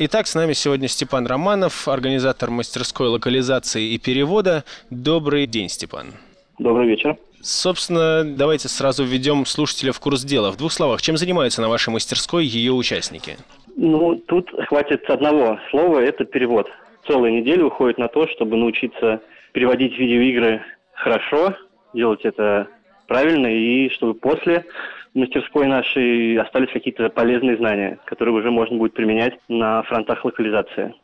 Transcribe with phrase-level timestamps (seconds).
[0.00, 4.62] Итак, с нами сегодня Степан Романов, организатор мастерской локализации и перевода.
[4.90, 6.14] Добрый день, Степан.
[6.60, 7.16] Добрый вечер.
[7.40, 10.52] Собственно, давайте сразу введем слушателя в курс дела.
[10.52, 13.38] В двух словах, чем занимаются на вашей мастерской ее участники?
[13.74, 16.68] Ну, тут хватит одного слова, это перевод.
[17.08, 19.20] Целая неделя уходит на то, чтобы научиться
[19.50, 20.62] переводить видеоигры
[20.92, 21.56] хорошо,
[21.92, 22.68] делать это
[23.08, 24.64] правильно, и чтобы после
[25.14, 30.94] мастерской нашей остались какие-то полезные знания, которые уже можно будет применять на фронтах локализации.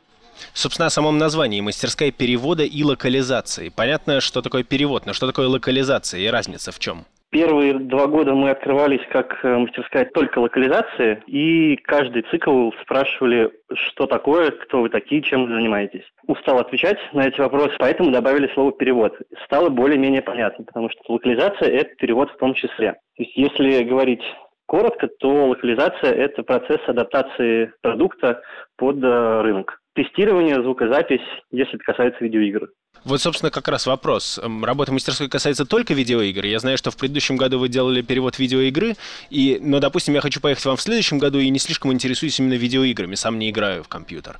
[0.52, 3.68] Собственно, о самом названии «Мастерская перевода и локализации».
[3.68, 7.04] Понятно, что такое перевод, но что такое локализация и разница в чем?
[7.34, 14.06] Первые два года мы открывались как э, мастерская только локализации, и каждый цикл спрашивали, что
[14.06, 16.04] такое, кто вы такие, чем вы занимаетесь.
[16.28, 19.18] Устал отвечать на эти вопросы, поэтому добавили слово «перевод».
[19.46, 22.92] Стало более-менее понятно, потому что локализация– это перевод в том числе.
[22.92, 24.22] То есть если говорить
[24.66, 28.42] коротко, то локализация– это процесс адаптации продукта
[28.76, 29.80] под э, рынок.
[29.96, 32.68] Тестирование, звукозапись, если это касается видеоигр.
[33.04, 34.40] Вот, собственно, как раз вопрос.
[34.62, 36.46] Работа мастерской касается только видеоигр.
[36.46, 38.94] Я знаю, что в предыдущем году вы делали перевод видеоигры,
[39.28, 42.54] и, но, допустим, я хочу поехать вам в следующем году и не слишком интересуюсь именно
[42.54, 44.38] видеоиграми, сам не играю в компьютер.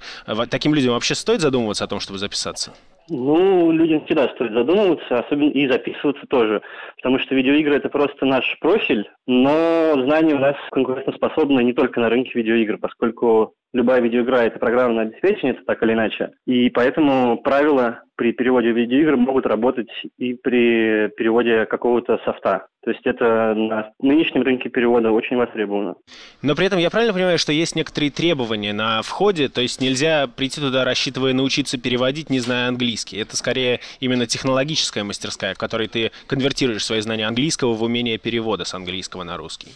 [0.49, 2.73] Таким людям вообще стоит задумываться о том, чтобы записаться?
[3.11, 6.63] Ну, людям всегда стоит задумываться, особенно и записываться тоже,
[6.97, 12.09] потому что видеоигры это просто наш профиль, но знания у нас конкурентоспособны не только на
[12.09, 16.31] рынке видеоигр, поскольку любая видеоигра– это программное обеспечение, так или иначе.
[16.47, 22.69] И поэтому правила при переводе видеоигр могут работать и при переводе какого-то софта.
[22.85, 25.95] То есть это на нынешнем рынке перевода очень востребовано.
[26.41, 30.29] Но при этом я правильно понимаю, что есть некоторые требования на входе, то есть нельзя
[30.29, 33.17] прийти туда, рассчитывая научиться переводить, не зная английский.
[33.17, 38.65] Это скорее именно технологическая мастерская, в которой ты конвертируешь свои знания английского в умение перевода
[38.65, 39.69] с английского на русский.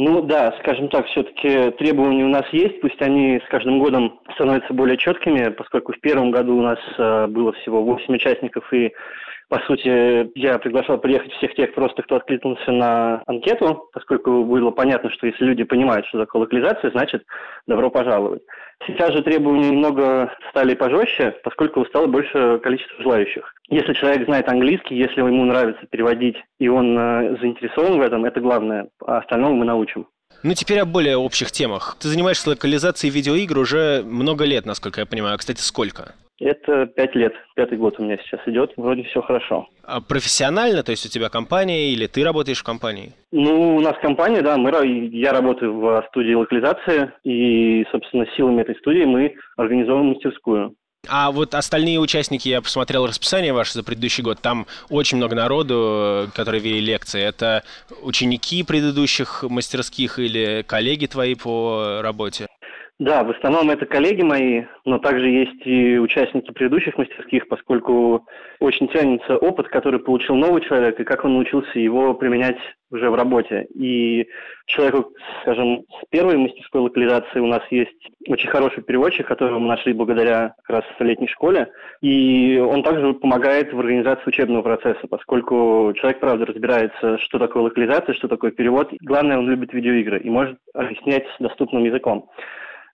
[0.00, 4.72] Ну да, скажем так, все-таки требования у нас есть, пусть они с каждым годом становятся
[4.72, 8.92] более четкими, поскольку в первом году у нас э, было всего 8 участников, и
[9.48, 15.10] по сути, я приглашал приехать всех тех просто, кто откликнулся на анкету, поскольку было понятно,
[15.10, 17.24] что если люди понимают, что такое локализация, значит,
[17.66, 18.42] добро пожаловать.
[18.86, 23.54] Сейчас же требования немного стали пожестче, поскольку стало больше количество желающих.
[23.68, 28.40] Если человек знает английский, если ему нравится переводить, и он э, заинтересован в этом, это
[28.40, 30.06] главное, а остальное мы научим.
[30.42, 31.96] Ну, теперь о более общих темах.
[32.00, 35.34] Ты занимаешься локализацией видеоигр уже много лет, насколько я понимаю.
[35.34, 36.14] А, кстати, сколько?
[36.40, 37.32] Это пять лет.
[37.56, 38.72] Пятый год у меня сейчас идет.
[38.76, 39.68] Вроде все хорошо.
[39.82, 40.82] А профессионально?
[40.82, 43.12] То есть у тебя компания или ты работаешь в компании?
[43.32, 44.56] Ну, у нас компания, да.
[44.56, 44.70] Мы,
[45.12, 47.12] я работаю в студии локализации.
[47.24, 50.76] И, собственно, силами этой студии мы организовываем мастерскую.
[51.06, 56.28] А вот остальные участники, я посмотрел расписание ваше за предыдущий год, там очень много народу,
[56.34, 57.22] которые вели лекции.
[57.22, 57.62] Это
[58.02, 62.46] ученики предыдущих мастерских или коллеги твои по работе?
[62.98, 68.26] Да, в основном это коллеги мои, но также есть и участники предыдущих мастерских, поскольку
[68.58, 72.58] очень ценится опыт, который получил новый человек, и как он научился его применять
[72.90, 73.68] уже в работе.
[73.72, 74.26] И
[74.66, 79.92] человеку, скажем, с первой мастерской локализации у нас есть очень хороший переводчик, которого мы нашли
[79.92, 81.70] благодаря как раз летней школе,
[82.00, 88.14] и он также помогает в организации учебного процесса, поскольку человек, правда, разбирается, что такое локализация,
[88.16, 88.90] что такое перевод.
[89.02, 92.28] Главное, он любит видеоигры и может объяснять доступным языком.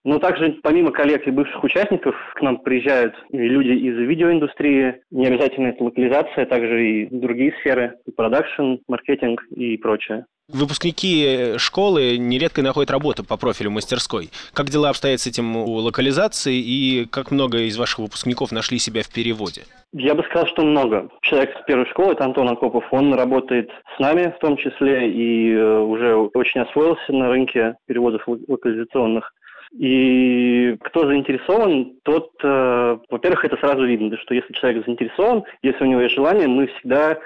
[0.05, 5.25] Но также помимо коллег и бывших участников к нам приезжают и люди из видеоиндустрии, не
[5.25, 10.25] обязательно это локализация, также и другие сферы, и продакшн, маркетинг и прочее.
[10.47, 14.29] Выпускники школы нередко находят работу по профилю мастерской.
[14.53, 19.01] Как дела обстоят с этим у локализации и как много из ваших выпускников нашли себя
[19.01, 19.63] в переводе?
[19.91, 21.09] Я бы сказал, что много.
[21.21, 25.51] Человек с первой школы, это Антон Акопов, он работает с нами в том числе и
[25.51, 29.33] э, уже очень освоился на рынке переводов локализационных.
[29.71, 35.87] И кто заинтересован, тот, э, во-первых, это сразу видно, что если человек заинтересован, если у
[35.87, 37.17] него есть желание, мы всегда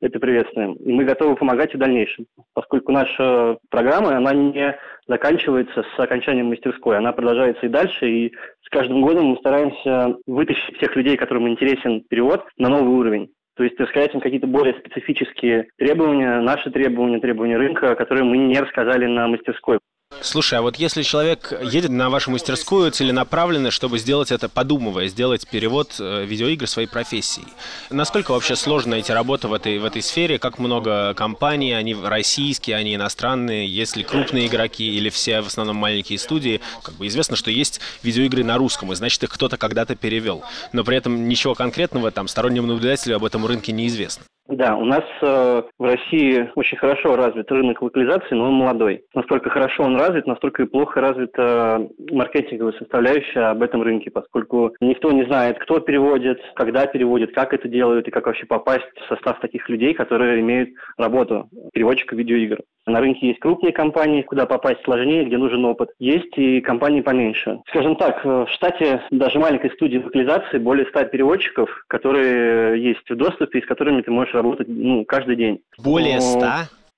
[0.00, 0.74] это приветствуем.
[0.74, 6.46] И мы готовы помогать и в дальнейшем, поскольку наша программа, она не заканчивается с окончанием
[6.46, 8.32] мастерской, она продолжается и дальше, и
[8.62, 13.30] с каждым годом мы стараемся вытащить всех людей, которым интересен перевод, на новый уровень.
[13.56, 18.60] То есть рассказать им какие-то более специфические требования, наши требования, требования рынка, которые мы не
[18.60, 19.80] рассказали на мастерской.
[20.28, 25.48] Слушай, а вот если человек едет на вашу мастерскую целенаправленно, чтобы сделать это, подумывая, сделать
[25.48, 27.44] перевод э, видеоигр своей профессии,
[27.88, 30.38] насколько вообще сложно найти работу в этой, в этой сфере?
[30.38, 35.76] Как много компаний, они российские, они иностранные, есть ли крупные игроки или все в основном
[35.76, 36.60] маленькие студии?
[36.82, 40.42] Как бы известно, что есть видеоигры на русском, и значит их кто-то когда-то перевел.
[40.72, 44.24] Но при этом ничего конкретного там стороннему наблюдателю об этом рынке неизвестно.
[44.48, 49.04] Да, у нас э, в России очень хорошо развит рынок локализации, но он молодой.
[49.14, 55.12] Насколько хорошо он развит, настолько и плохо развита маркетинговая составляющая об этом рынке, поскольку никто
[55.12, 59.38] не знает, кто переводит, когда переводит, как это делают и как вообще попасть в состав
[59.40, 62.60] таких людей, которые имеют работу переводчика видеоигр.
[62.88, 65.90] На рынке есть крупные компании, куда попасть сложнее, где нужен опыт.
[65.98, 67.60] Есть и компании поменьше.
[67.68, 73.58] Скажем так, в штате даже маленькой студии локализации более 100 переводчиков, которые есть в доступе
[73.58, 75.60] и с которыми ты можешь работать ну, каждый день.
[75.78, 76.40] Более 100?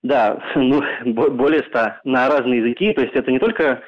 [0.03, 2.93] Да, ну, более 100 на разные языки.
[2.93, 3.83] То есть это не только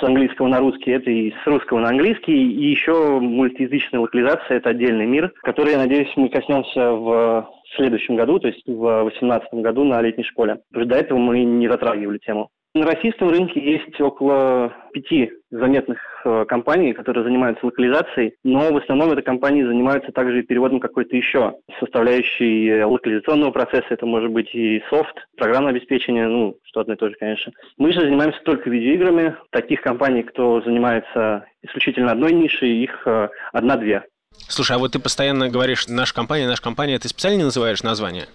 [0.00, 4.70] с английского на русский, это и с русского на английский, и еще мультиязычная локализация– это
[4.70, 9.84] отдельный мир, который, я надеюсь, мы коснемся в следующем году, то есть в 2018 году
[9.84, 10.60] на летней школе.
[10.70, 12.50] До этого мы не затрагивали тему.
[12.74, 15.98] На российском рынке есть около пяти заметных
[16.48, 21.54] компаний, которые занимаются локализацией, но в основном это компании занимаются также и переводом какой-то еще
[21.80, 23.86] составляющей локализационного процесса.
[23.90, 27.52] Это может быть и софт, программное обеспечение, ну, что одно и то же, конечно.
[27.76, 29.36] Мы же занимаемся только видеоиграми.
[29.50, 34.04] Таких компаний, кто занимается исключительно одной нишей, их э, одна-две.
[34.48, 38.26] Слушай, а вот ты постоянно говоришь «наша компания», «наша компания», ты специально не называешь название?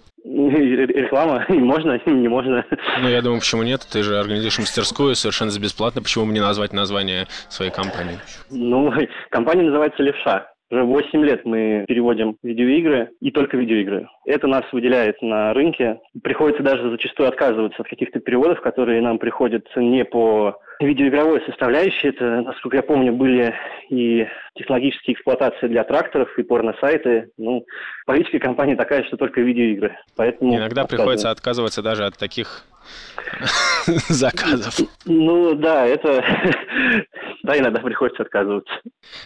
[0.94, 2.66] Реклама, можно, не можно.
[3.02, 3.82] Ну, я думаю, почему нет?
[3.92, 6.02] Ты же организуешь мастерскую совершенно бесплатно.
[6.02, 8.20] Почему мне назвать название своей компании?
[8.50, 8.94] Ну,
[9.30, 10.53] компания называется «Левша».
[10.72, 14.08] Уже 8 лет мы переводим видеоигры и только видеоигры.
[14.26, 16.00] Это нас выделяет на рынке.
[16.24, 22.10] Приходится даже зачастую отказываться от каких-то переводов, которые нам приходят не по видеоигровой составляющей.
[22.10, 23.54] Это, насколько я помню, были
[23.90, 27.30] и технологические эксплуатации для тракторов, и порно-сайты.
[27.38, 27.66] Ну,
[28.06, 29.96] политика компании такая, что только видеоигры.
[30.16, 32.66] Поэтому Иногда приходится отказываться даже от таких
[34.10, 34.76] заказов.
[35.06, 36.24] Ну да, это
[37.44, 38.74] да, иногда приходится отказываться.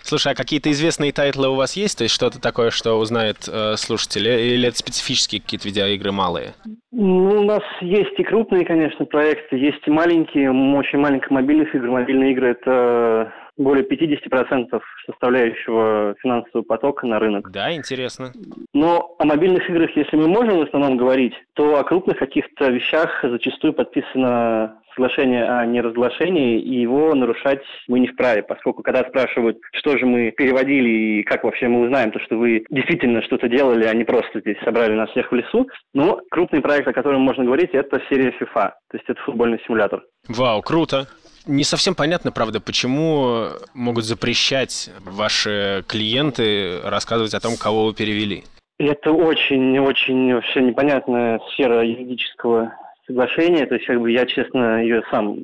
[0.02, 2.00] Слушай, а какие-то известные title ы у вас есть?
[2.00, 4.30] То есть что-то такое, что узнает э, слушатели?
[4.30, 6.54] Или это специфические какие-то видеоигры малые?
[6.92, 11.90] Ну, у нас есть и крупные, конечно, проекты, есть и маленькие, очень маленьких мобильных игр.
[11.90, 17.52] Мобильные игры– это более 50% составляющего финансового потока на рынок.
[17.52, 18.32] Да, интересно.
[18.74, 23.10] Но о мобильных играх, если мы можем в основном говорить, то о крупных каких-то вещах
[23.24, 29.98] зачастую подписано соглашение о неразглашении, и его нарушать мы не вправе, поскольку когда спрашивают, что
[29.98, 30.90] же мы переводили
[31.20, 34.58] и как вообще мы узнаем то, что вы действительно что-то делали, а не просто здесь
[34.66, 35.68] собрали нас всех в лесу.
[35.94, 40.04] Но крупный проект, о котором можно говорить, это серия FIFA, то есть это футбольный симулятор.
[40.28, 41.08] Вау, круто.
[41.46, 48.44] Не совсем понятно, правда, почему могут запрещать ваши клиенты рассказывать о том, кого вы перевели.
[48.80, 52.74] Это очень-очень вообще непонятная сфера юридического
[53.08, 53.66] соглашения.
[53.66, 55.38] То есть, как бы я, честно, ее сам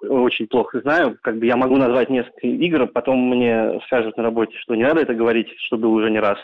[0.00, 1.18] очень плохо знаю.
[1.22, 5.00] Как бы я могу назвать несколько игр, потом мне скажут на работе, что не надо
[5.00, 6.38] это говорить, что было уже не раз.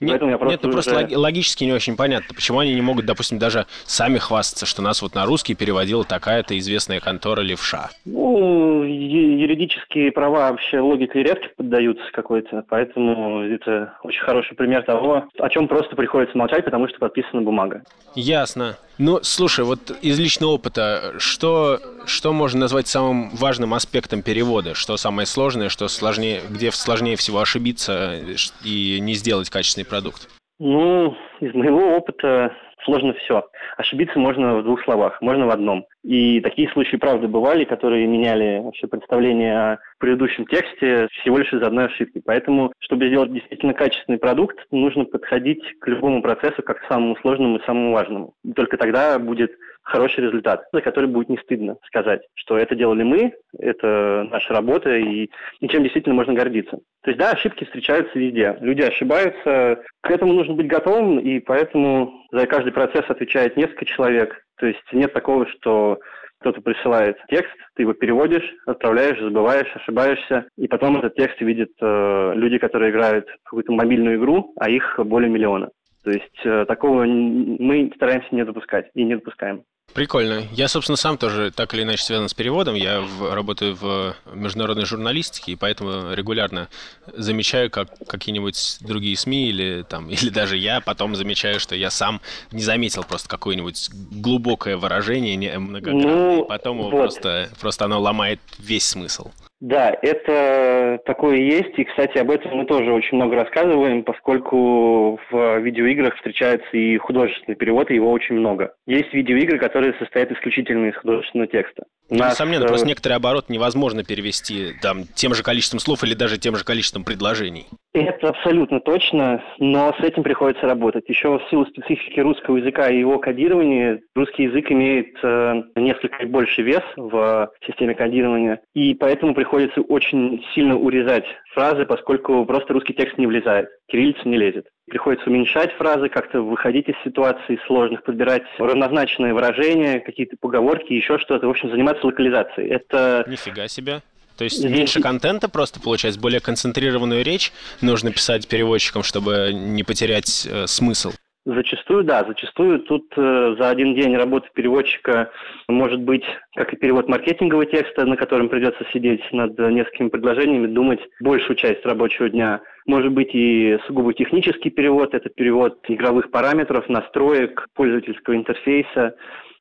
[0.00, 1.18] Нет, я просто нет, ну просто уже...
[1.18, 5.14] логически не очень понятно, почему они не могут, допустим, даже сами хвастаться, что нас вот
[5.16, 7.90] на русский переводила такая-то известная контора левша.
[8.04, 15.48] Ну, юридические права вообще логикой редко поддаются какой-то, поэтому это очень хороший пример того, о
[15.48, 17.82] чем просто приходится молчать, потому что подписана бумага.
[18.14, 18.76] Ясно.
[18.98, 24.74] Ну, слушай, вот из личного опыта, что, что можно назвать самым важным аспектом перевода?
[24.74, 28.20] Что самое сложное, что сложнее, где сложнее всего ошибиться
[28.64, 30.28] и не сделать качественный продукт?
[30.58, 32.52] Ну, из моего опыта
[32.84, 33.48] сложно все.
[33.76, 35.86] Ошибиться можно в двух словах, можно в одном.
[36.08, 41.60] И такие случаи, правда, бывали, которые меняли вообще представление о предыдущем тексте всего лишь из
[41.60, 42.22] одной ошибки.
[42.24, 47.58] Поэтому, чтобы сделать действительно качественный продукт, нужно подходить к любому процессу как к самому сложному
[47.58, 48.32] и самому важному.
[48.42, 49.50] И только тогда будет
[49.82, 54.96] хороший результат, за который будет не стыдно сказать, что это делали мы, это наша работа,
[54.96, 55.28] и,
[55.60, 56.78] и чем действительно можно гордиться.
[57.04, 58.56] То есть, да, ошибки встречаются везде.
[58.60, 64.42] Люди ошибаются, к этому нужно быть готовым, и поэтому за каждый процесс отвечает несколько человек.
[64.58, 65.98] То есть нет такого, что
[66.40, 72.32] кто-то присылает текст, ты его переводишь, отправляешь, забываешь, ошибаешься, и потом этот текст видят э,
[72.34, 75.70] люди, которые играют в какую-то мобильную игру, а их более миллиона.
[76.08, 79.64] То есть э, такого мы стараемся не допускать и не допускаем.
[79.92, 80.44] Прикольно.
[80.52, 82.76] Я, собственно, сам тоже так или иначе связан с переводом.
[82.76, 86.68] Я в, работаю в международной журналистике, и поэтому регулярно
[87.08, 92.22] замечаю, как какие-нибудь другие СМИ или там, или даже я потом замечаю, что я сам
[92.52, 96.90] не заметил просто какое-нибудь глубокое выражение многократно, ну, и потом вот.
[96.90, 99.30] просто, просто оно ломает весь смысл.
[99.60, 100.67] Да, это
[101.04, 101.78] такое есть.
[101.78, 107.56] И, кстати, об этом мы тоже очень много рассказываем, поскольку в видеоиграх встречается и художественный
[107.56, 108.74] перевод, и его очень много.
[108.86, 111.84] Есть видеоигры, которые состоят исключительно из художественного текста.
[112.10, 112.68] Ну, нас, несомненно, э...
[112.68, 117.04] просто некоторые обороты невозможно перевести там, тем же количеством слов или даже тем же количеством
[117.04, 117.66] предложений.
[118.04, 121.08] Это абсолютно точно, но с этим приходится работать.
[121.08, 126.62] Еще в силу специфики русского языка и его кодирования, русский язык имеет э, несколько больше
[126.62, 131.24] вес в системе кодирования, и поэтому приходится очень сильно урезать
[131.54, 134.66] фразы, поскольку просто русский текст не влезает, кириллица не лезет.
[134.88, 141.46] Приходится уменьшать фразы, как-то выходить из ситуаций сложных, подбирать равнозначные выражения, какие-то поговорки, еще что-то.
[141.46, 142.70] В общем, заниматься локализацией.
[142.70, 143.24] Это...
[143.28, 144.00] Нифига себе.
[144.38, 147.52] То есть меньше контента просто получается, более концентрированную речь
[147.82, 151.12] нужно писать переводчикам, чтобы не потерять э, смысл.
[151.44, 155.30] Зачастую, да, зачастую тут э, за один день работы переводчика
[155.66, 161.00] может быть как и перевод маркетингового текста, на котором придется сидеть над несколькими предложениями, думать
[161.20, 162.60] большую часть рабочего дня.
[162.86, 169.14] Может быть и сугубо технический перевод, это перевод игровых параметров, настроек, пользовательского интерфейса.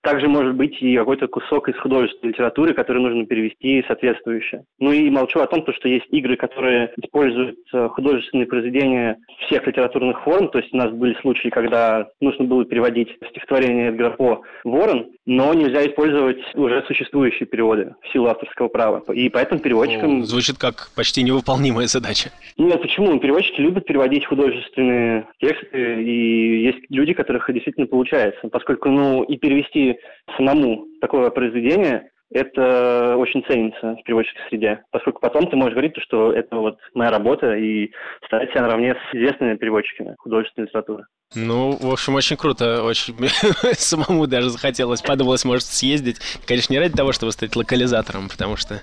[0.07, 4.63] Также может быть и какой-то кусок из художественной литературы, который нужно перевести соответствующе.
[4.79, 7.57] Ну и молчу о том, что есть игры, которые используют
[7.89, 10.47] художественные произведения всех литературных форм.
[10.47, 15.53] То есть у нас были случаи, когда нужно было переводить стихотворение Эдгара По «Ворон», но
[15.53, 19.03] нельзя использовать уже существующие переводы в силу авторского права.
[19.11, 20.23] И поэтому переводчикам...
[20.23, 22.29] Звучит как почти невыполнимая задача.
[22.57, 23.19] Нет, почему?
[23.19, 28.47] Переводчики любят переводить художественные тексты, и есть люди, которых действительно получается.
[28.47, 29.96] Поскольку, ну, и перевести
[30.35, 36.33] самому такое произведение, это очень ценится в переводческой среде, поскольку потом ты можешь говорить, что
[36.33, 37.91] это вот моя работа и
[38.25, 41.05] ставить себя наравне с известными переводчиками художественной литературы.
[41.35, 42.83] Ну, в общем, очень круто.
[42.83, 43.15] Очень
[43.73, 46.17] самому даже захотелось, подумалось, может, съездить.
[46.45, 48.79] Конечно, не ради того, чтобы стать локализатором, потому что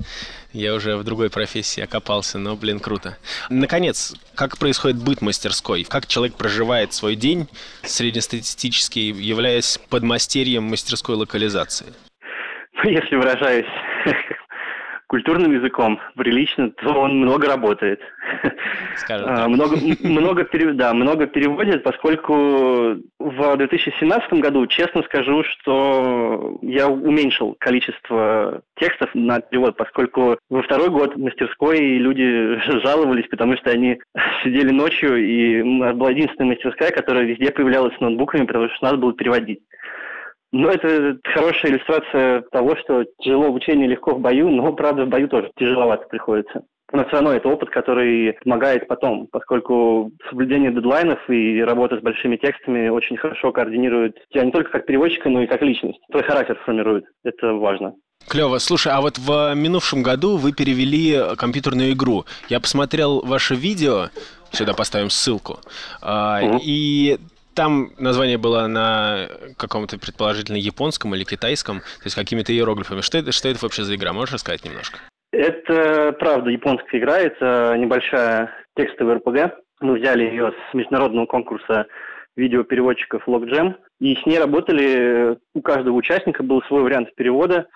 [0.52, 3.16] я уже в другой профессии окопался, но, блин, круто.
[3.48, 5.84] Наконец, как происходит быт мастерской?
[5.84, 7.48] Как человек проживает свой день
[7.82, 11.94] среднестатистический, являясь подмастерьем мастерской локализации?
[12.90, 13.66] если выражаюсь
[15.06, 18.00] культурным языком, прилично, то он много работает.
[19.10, 27.56] А, много, много, да, много переводит, поскольку в 2017 году, честно скажу, что я уменьшил
[27.58, 33.98] количество текстов на перевод, поскольку во второй год в мастерской люди жаловались, потому что они
[34.44, 38.84] сидели ночью, и у нас была единственная мастерская, которая везде появлялась с ноутбуками, потому что
[38.84, 39.58] надо было переводить.
[40.56, 45.08] Ну, это хорошая иллюстрация того, что тяжело в учении, легко в бою, но, правда, в
[45.08, 46.62] бою тоже тяжеловато приходится.
[46.92, 52.36] Но все равно это опыт, который помогает потом, поскольку соблюдение дедлайнов и работа с большими
[52.36, 55.98] текстами очень хорошо координирует тебя не только как переводчика, но и как личность.
[56.08, 57.06] Твой характер формирует.
[57.24, 57.94] Это важно.
[58.28, 58.58] Клево.
[58.58, 62.26] Слушай, а вот в минувшем году вы перевели компьютерную игру.
[62.48, 64.10] Я посмотрел ваше видео,
[64.52, 65.58] сюда поставим ссылку,
[66.00, 66.60] угу.
[66.62, 67.18] и
[67.54, 73.00] там название было на каком-то предположительно японском или китайском, то есть какими-то иероглифами.
[73.00, 74.12] Что это, что это вообще за игра?
[74.12, 74.98] Можешь рассказать немножко?
[75.32, 77.18] Это, правда, японская игра.
[77.18, 79.58] Это небольшая текстовая РПГ.
[79.80, 81.86] Мы взяли ее с международного конкурса
[82.36, 83.74] видеопереводчиков LogJam.
[84.00, 87.66] И с ней работали, у каждого участника был свой вариант перевода.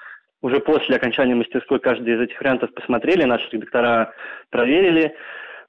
[0.41, 4.13] Уже после окончания мастерской каждый из этих вариантов посмотрели, наши редактора
[4.51, 5.15] проверили.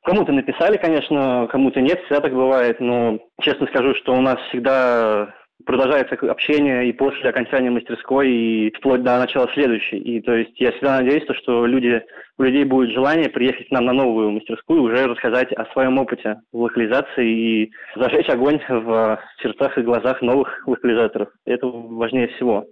[0.04, 5.34] Кому-то написали, конечно, кому-то нет, всегда так бывает, но честно скажу, что у нас всегда
[5.66, 9.98] продолжается общение и после окончания мастерской, и вплоть до начала следующей.
[9.98, 12.02] И то есть я всегда надеюсь, что люди,
[12.38, 16.38] у людей будет желание приехать к нам на новую мастерскую, уже рассказать о своем опыте
[16.52, 21.30] в локализации и зажечь огонь в сердцах и глазах новых локализаторов.
[21.46, 22.66] Это важнее всего.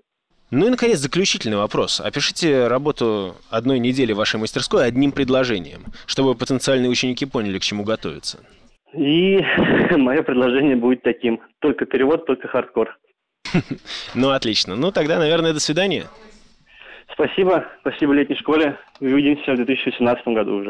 [0.49, 1.99] Ну и, наконец, заключительный вопрос.
[1.99, 8.39] Опишите работу одной недели вашей мастерской одним предложением, чтобы потенциальные ученики поняли, к чему готовиться.
[8.93, 9.39] И
[9.97, 11.41] мое предложение будет таким.
[11.59, 12.97] Только перевод, только хардкор.
[14.15, 14.75] Ну, отлично.
[14.75, 16.05] Ну, тогда, наверное, до свидания.
[17.13, 17.65] Спасибо.
[17.81, 18.77] Спасибо летней школе.
[18.99, 20.65] Увидимся в 2018 году уже.